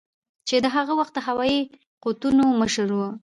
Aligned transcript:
چې 0.47 0.55
د 0.63 0.65
هغه 0.75 0.93
وخت 0.99 1.13
د 1.15 1.19
هوایي 1.27 1.61
قوتونو 2.03 2.43
مشر 2.61 2.87
ؤ 3.03 3.07